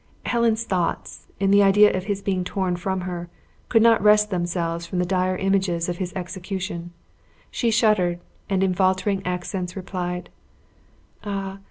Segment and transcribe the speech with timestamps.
[0.25, 3.29] Helen's thoughts, in the idea of his being torn from her,
[3.69, 6.89] could not wrest themselves from the dire images of his execution;
[7.51, 8.19] she shuddered,
[8.49, 10.31] and in faltering accents replied,
[11.23, 11.59] "Ah!